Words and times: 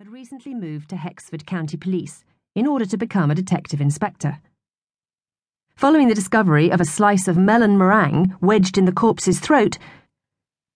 had 0.00 0.12
recently 0.12 0.54
moved 0.54 0.88
to 0.88 0.94
Hexford 0.94 1.44
County 1.44 1.76
Police 1.76 2.22
in 2.54 2.68
order 2.68 2.86
to 2.86 2.96
become 2.96 3.32
a 3.32 3.34
detective 3.34 3.80
inspector. 3.80 4.38
Following 5.74 6.06
the 6.06 6.14
discovery 6.14 6.70
of 6.70 6.80
a 6.80 6.84
slice 6.84 7.26
of 7.26 7.36
melon 7.36 7.76
meringue 7.76 8.32
wedged 8.40 8.78
in 8.78 8.84
the 8.84 8.92
corpse's 8.92 9.40
throat, 9.40 9.76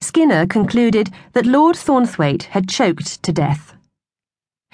Skinner 0.00 0.46
concluded 0.46 1.10
that 1.32 1.46
Lord 1.46 1.74
Thornthwaite 1.74 2.44
had 2.44 2.68
choked 2.68 3.20
to 3.24 3.32
death. 3.32 3.74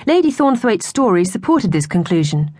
Lady 0.07 0.31
Thornthwaite's 0.31 0.87
story 0.87 1.25
supported 1.25 1.73
this 1.73 1.87
conclusion. 1.87 2.51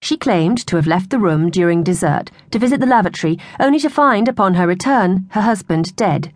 She 0.00 0.16
claimed 0.16 0.66
to 0.66 0.74
have 0.74 0.88
left 0.88 1.10
the 1.10 1.20
room 1.20 1.50
during 1.50 1.84
dessert 1.84 2.32
to 2.50 2.58
visit 2.58 2.80
the 2.80 2.86
lavatory, 2.86 3.38
only 3.60 3.78
to 3.78 3.88
find, 3.88 4.26
upon 4.26 4.54
her 4.54 4.66
return, 4.66 5.28
her 5.30 5.42
husband 5.42 5.94
dead. 5.94 6.34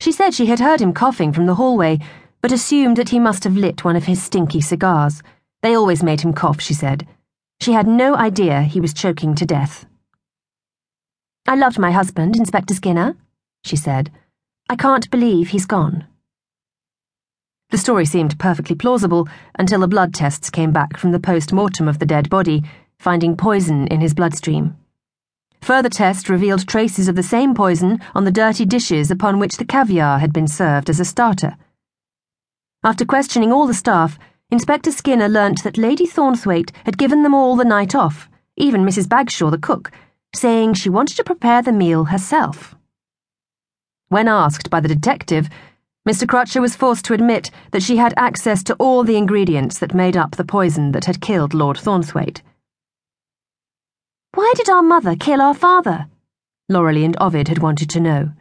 She 0.00 0.12
said 0.12 0.32
she 0.32 0.46
had 0.46 0.60
heard 0.60 0.80
him 0.80 0.94
coughing 0.94 1.30
from 1.30 1.44
the 1.44 1.56
hallway, 1.56 1.98
but 2.40 2.52
assumed 2.52 2.96
that 2.96 3.08
he 3.08 3.18
must 3.18 3.44
have 3.44 3.56
lit 3.56 3.84
one 3.84 3.96
of 3.96 4.04
his 4.04 4.22
stinky 4.22 4.60
cigars. 4.60 5.22
They 5.62 5.74
always 5.74 6.02
made 6.02 6.20
him 6.20 6.32
cough, 6.32 6.60
she 6.60 6.74
said. 6.74 7.06
She 7.60 7.72
had 7.72 7.86
no 7.88 8.14
idea 8.14 8.62
he 8.62 8.80
was 8.80 8.94
choking 8.94 9.34
to 9.34 9.46
death. 9.46 9.86
I 11.46 11.54
loved 11.54 11.78
my 11.78 11.90
husband, 11.90 12.36
Inspector 12.36 12.72
Skinner, 12.74 13.16
she 13.64 13.76
said. 13.76 14.12
I 14.70 14.76
can't 14.76 15.10
believe 15.10 15.48
he's 15.48 15.66
gone. 15.66 16.06
The 17.70 17.78
story 17.78 18.06
seemed 18.06 18.38
perfectly 18.38 18.76
plausible 18.76 19.28
until 19.58 19.80
the 19.80 19.88
blood 19.88 20.14
tests 20.14 20.50
came 20.50 20.72
back 20.72 20.96
from 20.96 21.12
the 21.12 21.20
post 21.20 21.52
mortem 21.52 21.88
of 21.88 21.98
the 21.98 22.06
dead 22.06 22.30
body, 22.30 22.62
finding 22.98 23.36
poison 23.36 23.86
in 23.88 24.00
his 24.00 24.14
bloodstream. 24.14 24.76
Further 25.60 25.88
tests 25.88 26.30
revealed 26.30 26.66
traces 26.66 27.08
of 27.08 27.16
the 27.16 27.22
same 27.22 27.54
poison 27.54 28.00
on 28.14 28.24
the 28.24 28.30
dirty 28.30 28.64
dishes 28.64 29.10
upon 29.10 29.38
which 29.38 29.56
the 29.56 29.64
caviar 29.64 30.18
had 30.18 30.32
been 30.32 30.48
served 30.48 30.88
as 30.88 31.00
a 31.00 31.04
starter. 31.04 31.56
After 32.84 33.04
questioning 33.04 33.52
all 33.52 33.66
the 33.66 33.74
staff, 33.74 34.18
Inspector 34.50 34.90
Skinner 34.92 35.28
learnt 35.28 35.64
that 35.64 35.76
Lady 35.76 36.06
Thornthwaite 36.06 36.70
had 36.84 36.96
given 36.96 37.22
them 37.22 37.34
all 37.34 37.56
the 37.56 37.64
night 37.64 37.94
off, 37.94 38.28
even 38.56 38.84
Mrs. 38.84 39.08
Bagshaw, 39.08 39.50
the 39.50 39.58
cook, 39.58 39.90
saying 40.34 40.74
she 40.74 40.88
wanted 40.88 41.16
to 41.16 41.24
prepare 41.24 41.60
the 41.60 41.72
meal 41.72 42.04
herself. 42.04 42.76
When 44.08 44.28
asked 44.28 44.70
by 44.70 44.80
the 44.80 44.88
detective, 44.88 45.48
Mr. 46.08 46.26
Crutcher 46.26 46.60
was 46.60 46.76
forced 46.76 47.04
to 47.06 47.14
admit 47.14 47.50
that 47.72 47.82
she 47.82 47.96
had 47.96 48.14
access 48.16 48.62
to 48.62 48.74
all 48.74 49.04
the 49.04 49.16
ingredients 49.16 49.78
that 49.80 49.92
made 49.92 50.16
up 50.16 50.36
the 50.36 50.44
poison 50.44 50.92
that 50.92 51.04
had 51.04 51.20
killed 51.20 51.52
Lord 51.52 51.76
Thornthwaite. 51.76 52.42
Why 54.34 54.52
did 54.56 54.70
our 54.70 54.82
mother 54.82 55.16
kill 55.16 55.42
our 55.42 55.52
father? 55.52 56.06
Lorelli 56.70 57.04
and 57.04 57.16
Ovid 57.20 57.48
had 57.48 57.58
wanted 57.58 57.90
to 57.90 58.00
know. 58.00 58.32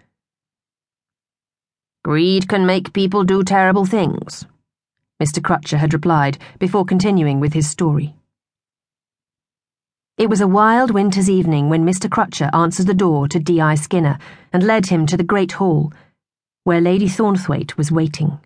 Greed 2.08 2.48
can 2.48 2.66
make 2.66 2.94
people 2.94 3.26
do 3.26 3.44
terrible 3.44 3.86
things, 3.86 4.46
Mr. 5.22 5.42
Crutcher 5.42 5.78
had 5.78 5.94
replied 5.94 6.38
before 6.58 6.86
continuing 6.86 7.42
with 7.42 7.52
his 7.52 7.70
story. 7.70 8.16
It 10.18 10.30
was 10.30 10.40
a 10.40 10.48
wild 10.48 10.92
winter's 10.92 11.30
evening 11.30 11.68
when 11.68 11.86
Mr. 11.86 12.10
Crutcher 12.10 12.50
answered 12.54 12.88
the 12.88 12.94
door 12.94 13.28
to 13.28 13.42
D.I. 13.42 13.76
Skinner 13.76 14.18
and 14.54 14.64
led 14.64 14.86
him 14.86 15.06
to 15.06 15.18
the 15.18 15.24
great 15.26 15.52
hall, 15.52 15.92
where 16.64 16.80
Lady 16.80 17.10
Thornthwaite 17.10 17.76
was 17.76 17.92
waiting. 17.92 18.40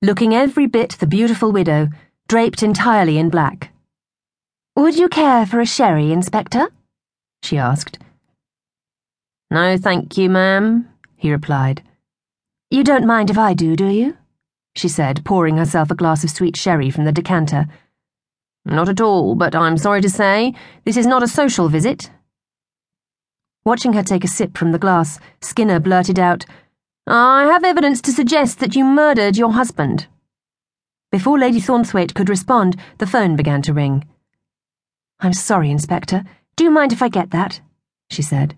Looking 0.00 0.34
every 0.34 0.66
bit 0.66 0.96
the 1.00 1.06
beautiful 1.06 1.52
widow, 1.52 1.88
draped 2.28 2.62
entirely 2.62 3.18
in 3.18 3.28
black. 3.28 3.74
Would 4.74 4.96
you 4.96 5.10
care 5.10 5.44
for 5.44 5.60
a 5.60 5.66
sherry, 5.66 6.12
Inspector? 6.12 6.66
she 7.42 7.58
asked. 7.58 7.98
No, 9.50 9.76
thank 9.76 10.16
you, 10.16 10.30
ma'am, 10.30 10.88
he 11.14 11.30
replied. 11.30 11.82
You 12.70 12.84
don't 12.84 13.06
mind 13.06 13.30
if 13.30 13.38
I 13.38 13.54
do, 13.54 13.76
do 13.76 13.86
you? 13.86 14.16
she 14.76 14.88
said, 14.88 15.24
pouring 15.24 15.56
herself 15.56 15.90
a 15.90 15.94
glass 15.94 16.22
of 16.22 16.30
sweet 16.30 16.56
sherry 16.56 16.90
from 16.90 17.04
the 17.04 17.12
decanter. 17.12 17.66
Not 18.64 18.90
at 18.90 19.00
all, 19.00 19.34
but 19.34 19.54
I'm 19.54 19.78
sorry 19.78 20.02
to 20.02 20.10
say, 20.10 20.54
this 20.84 20.96
is 20.96 21.06
not 21.06 21.22
a 21.22 21.28
social 21.28 21.70
visit. 21.70 22.10
Watching 23.64 23.94
her 23.94 24.02
take 24.02 24.22
a 24.22 24.28
sip 24.28 24.56
from 24.56 24.72
the 24.72 24.78
glass, 24.78 25.18
Skinner 25.40 25.80
blurted 25.80 26.18
out, 26.18 26.44
I 27.06 27.44
have 27.44 27.64
evidence 27.64 28.02
to 28.02 28.12
suggest 28.12 28.60
that 28.60 28.76
you 28.76 28.84
murdered 28.84 29.38
your 29.38 29.52
husband. 29.52 30.06
Before 31.10 31.38
Lady 31.38 31.60
Thornthwaite 31.60 32.14
could 32.14 32.28
respond, 32.28 32.76
the 32.98 33.06
phone 33.06 33.34
began 33.34 33.62
to 33.62 33.72
ring. 33.72 34.06
I'm 35.20 35.32
sorry, 35.32 35.70
Inspector. 35.70 36.22
Do 36.56 36.64
you 36.64 36.70
mind 36.70 36.92
if 36.92 37.00
I 37.00 37.08
get 37.08 37.30
that? 37.30 37.62
she 38.10 38.20
said. 38.20 38.54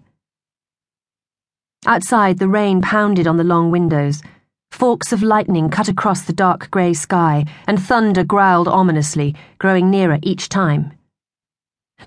Outside, 1.87 2.39
the 2.39 2.49
rain 2.49 2.83
pounded 2.83 3.27
on 3.27 3.39
the 3.39 3.45
long 3.45 3.71
windows. 3.71 4.23
Forks 4.71 5.13
of 5.13 5.23
lightning 5.23 5.71
cut 5.71 5.89
across 5.89 6.23
the 6.23 6.33
dark 6.33 6.71
grey 6.71 6.93
sky, 6.93 7.47
and 7.67 7.83
thunder 7.83 8.23
growled 8.23 8.69
ominously, 8.69 9.35
growing 9.59 9.91
nearer 9.91 10.19
each 10.23 10.49
time. 10.49 10.93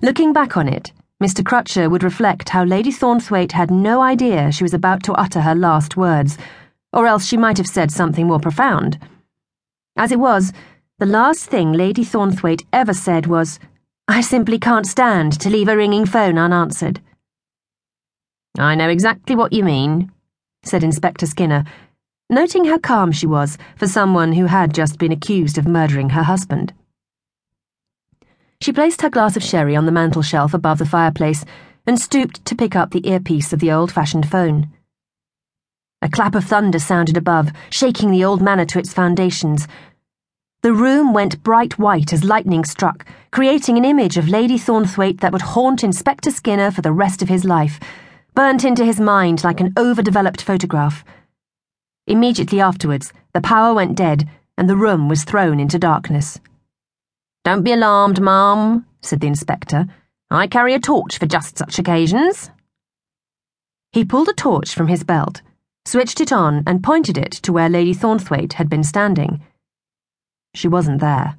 Looking 0.00 0.32
back 0.32 0.56
on 0.56 0.68
it, 0.68 0.92
Mr. 1.22 1.42
Crutcher 1.42 1.90
would 1.90 2.02
reflect 2.02 2.50
how 2.50 2.64
Lady 2.64 2.90
Thornthwaite 2.90 3.52
had 3.52 3.70
no 3.70 4.00
idea 4.00 4.52
she 4.52 4.64
was 4.64 4.74
about 4.74 5.02
to 5.04 5.12
utter 5.14 5.40
her 5.40 5.54
last 5.54 5.96
words, 5.96 6.38
or 6.92 7.06
else 7.06 7.24
she 7.24 7.36
might 7.36 7.58
have 7.58 7.66
said 7.66 7.90
something 7.90 8.26
more 8.26 8.40
profound. 8.40 8.98
As 9.96 10.12
it 10.12 10.18
was, 10.18 10.52
the 10.98 11.06
last 11.06 11.46
thing 11.46 11.72
Lady 11.72 12.04
Thornthwaite 12.04 12.64
ever 12.72 12.94
said 12.94 13.26
was, 13.26 13.58
I 14.06 14.20
simply 14.20 14.58
can't 14.58 14.86
stand 14.86 15.38
to 15.40 15.50
leave 15.50 15.68
a 15.68 15.76
ringing 15.76 16.06
phone 16.06 16.38
unanswered. 16.38 17.00
I 18.56 18.76
know 18.76 18.88
exactly 18.88 19.34
what 19.34 19.52
you 19.52 19.64
mean, 19.64 20.12
said 20.62 20.84
Inspector 20.84 21.26
Skinner, 21.26 21.64
noting 22.30 22.66
how 22.66 22.78
calm 22.78 23.10
she 23.10 23.26
was 23.26 23.58
for 23.76 23.88
someone 23.88 24.34
who 24.34 24.46
had 24.46 24.72
just 24.72 24.96
been 24.96 25.10
accused 25.10 25.58
of 25.58 25.66
murdering 25.66 26.10
her 26.10 26.22
husband. 26.22 26.72
She 28.60 28.72
placed 28.72 29.02
her 29.02 29.10
glass 29.10 29.36
of 29.36 29.42
sherry 29.42 29.74
on 29.74 29.86
the 29.86 29.92
mantel 29.92 30.22
shelf 30.22 30.54
above 30.54 30.78
the 30.78 30.86
fireplace 30.86 31.44
and 31.84 32.00
stooped 32.00 32.44
to 32.44 32.54
pick 32.54 32.76
up 32.76 32.92
the 32.92 33.06
earpiece 33.08 33.52
of 33.52 33.58
the 33.58 33.72
old 33.72 33.90
fashioned 33.90 34.30
phone. 34.30 34.70
A 36.00 36.08
clap 36.08 36.36
of 36.36 36.44
thunder 36.44 36.78
sounded 36.78 37.16
above, 37.16 37.50
shaking 37.70 38.12
the 38.12 38.24
old 38.24 38.40
manor 38.40 38.66
to 38.66 38.78
its 38.78 38.92
foundations. 38.92 39.66
The 40.62 40.72
room 40.72 41.12
went 41.12 41.42
bright 41.42 41.76
white 41.76 42.12
as 42.12 42.22
lightning 42.22 42.64
struck, 42.64 43.04
creating 43.32 43.78
an 43.78 43.84
image 43.84 44.16
of 44.16 44.28
Lady 44.28 44.58
Thornthwaite 44.58 45.20
that 45.20 45.32
would 45.32 45.42
haunt 45.42 45.82
Inspector 45.82 46.30
Skinner 46.30 46.70
for 46.70 46.82
the 46.82 46.92
rest 46.92 47.20
of 47.20 47.28
his 47.28 47.44
life 47.44 47.80
burnt 48.34 48.64
into 48.64 48.84
his 48.84 49.00
mind 49.00 49.44
like 49.44 49.60
an 49.60 49.72
overdeveloped 49.76 50.42
photograph. 50.42 51.04
Immediately 52.06 52.60
afterwards, 52.60 53.12
the 53.32 53.40
power 53.40 53.72
went 53.72 53.96
dead 53.96 54.28
and 54.58 54.68
the 54.68 54.76
room 54.76 55.08
was 55.08 55.24
thrown 55.24 55.60
into 55.60 55.78
darkness. 55.78 56.40
Don't 57.44 57.62
be 57.62 57.72
alarmed, 57.72 58.20
ma'am, 58.20 58.86
said 59.02 59.20
the 59.20 59.26
inspector. 59.26 59.86
I 60.30 60.46
carry 60.46 60.74
a 60.74 60.80
torch 60.80 61.18
for 61.18 61.26
just 61.26 61.56
such 61.56 61.78
occasions. 61.78 62.50
He 63.92 64.04
pulled 64.04 64.28
a 64.28 64.32
torch 64.32 64.74
from 64.74 64.88
his 64.88 65.04
belt, 65.04 65.42
switched 65.84 66.20
it 66.20 66.32
on, 66.32 66.64
and 66.66 66.82
pointed 66.82 67.16
it 67.16 67.32
to 67.32 67.52
where 67.52 67.68
Lady 67.68 67.94
Thornthwaite 67.94 68.54
had 68.54 68.68
been 68.68 68.82
standing. 68.82 69.42
She 70.54 70.66
wasn't 70.66 71.00
there. 71.00 71.36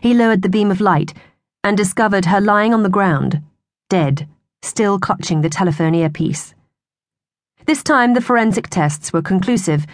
He 0.00 0.14
lowered 0.14 0.42
the 0.42 0.48
beam 0.48 0.70
of 0.70 0.80
light 0.80 1.14
and 1.62 1.76
discovered 1.76 2.26
her 2.26 2.40
lying 2.40 2.74
on 2.74 2.82
the 2.82 2.88
ground, 2.88 3.42
dead 3.88 4.28
still 4.62 4.98
clutching 4.98 5.40
the 5.40 5.48
telephone 5.48 5.94
earpiece. 5.94 6.54
This 7.66 7.82
time 7.82 8.14
the 8.14 8.20
forensic 8.20 8.68
tests 8.68 9.12
were 9.12 9.22
conclusive. 9.22 9.86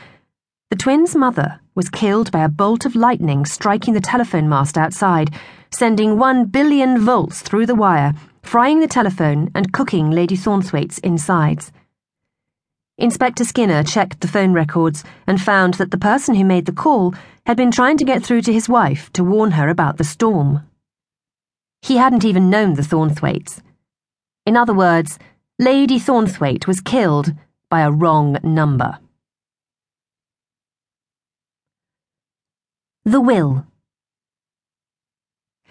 The 0.71 0.77
twins' 0.77 1.17
mother 1.17 1.61
was 1.75 1.91
killed 1.91 2.31
by 2.31 2.45
a 2.45 2.49
bolt 2.49 2.87
of 2.87 2.95
lightning 2.95 3.45
striking 3.45 3.95
the 3.95 4.01
telephone 4.01 4.49
mast 4.49 4.79
outside, 4.79 5.35
sending 5.71 6.19
one 6.19 6.47
billion 6.47 7.01
volts 7.01 7.43
through 7.43 7.67
the 7.67 7.75
wire, 7.75 8.15
frying 8.43 8.81
the 8.81 8.87
telephone 8.87 9.51
and 9.55 9.73
cooking 9.73 10.11
Lady 10.11 10.37
Thornthwaite's 10.37 10.99
insides. 10.99 11.73
Inspector 12.97 13.45
Skinner 13.45 13.83
checked 13.83 14.21
the 14.21 14.29
phone 14.29 14.53
records 14.53 15.03
and 15.27 15.41
found 15.41 15.75
that 15.75 15.91
the 15.91 15.99
person 15.99 16.37
who 16.37 16.45
made 16.45 16.67
the 16.67 16.73
call 16.73 17.13
had 17.45 17.57
been 17.57 17.73
trying 17.73 17.97
to 17.97 18.05
get 18.05 18.25
through 18.25 18.43
to 18.43 18.53
his 18.53 18.69
wife 18.69 19.13
to 19.15 19.25
warn 19.25 19.53
her 19.53 19.69
about 19.69 19.97
the 19.97 20.05
storm. 20.05 20.63
He 21.83 21.97
hadn't 21.97 22.25
even 22.25 22.49
known 22.49 22.75
the 22.75 22.83
Thornthwaites. 22.83 23.61
In 24.47 24.57
other 24.59 24.75
words, 24.75 25.19
Lady 25.59 25.99
Thornthwaite 25.99 26.67
was 26.67 26.83
killed 26.83 27.33
by 27.71 27.81
a 27.81 27.91
wrong 27.91 28.37
number. 28.43 28.99
The 33.07 33.23
Will 33.23 33.67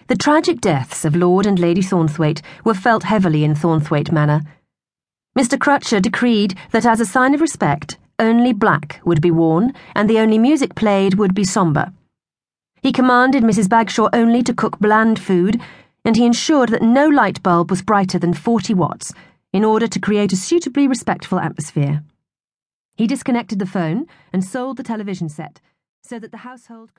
The 0.08 0.16
tragic 0.16 0.60
deaths 0.60 1.04
of 1.04 1.14
Lord 1.14 1.46
and 1.46 1.58
Lady 1.58 1.82
Thornthwaite 1.82 2.42
were 2.64 2.74
felt 2.74 3.04
heavily 3.04 3.44
in 3.44 3.54
Thornthwaite 3.54 4.10
Manor. 4.10 4.42
Mr. 5.38 5.56
Crutcher 5.56 6.02
decreed 6.02 6.56
that 6.72 6.86
as 6.86 7.00
a 7.00 7.06
sign 7.06 7.32
of 7.32 7.40
respect, 7.40 7.98
only 8.18 8.52
black 8.52 9.00
would 9.04 9.20
be 9.20 9.30
worn 9.30 9.72
and 9.94 10.10
the 10.10 10.18
only 10.18 10.38
music 10.38 10.74
played 10.74 11.14
would 11.14 11.34
be 11.34 11.44
sombre. 11.44 11.92
He 12.82 12.92
commanded 12.92 13.44
Mrs. 13.44 13.68
Bagshaw 13.68 14.08
only 14.12 14.42
to 14.42 14.52
cook 14.52 14.78
bland 14.78 15.18
food 15.18 15.60
and 16.04 16.16
he 16.16 16.26
ensured 16.26 16.68
that 16.68 16.82
no 16.82 17.08
light 17.08 17.42
bulb 17.42 17.70
was 17.70 17.82
brighter 17.82 18.18
than 18.18 18.34
40 18.34 18.74
watts 18.74 19.12
in 19.52 19.64
order 19.64 19.86
to 19.86 20.00
create 20.00 20.32
a 20.32 20.36
suitably 20.36 20.86
respectful 20.86 21.38
atmosphere. 21.38 22.02
He 22.96 23.06
disconnected 23.06 23.58
the 23.58 23.66
phone 23.66 24.06
and 24.32 24.44
sold 24.44 24.76
the 24.76 24.82
television 24.82 25.28
set 25.28 25.60
so 26.02 26.18
that 26.18 26.30
the 26.30 26.38
household 26.38 26.92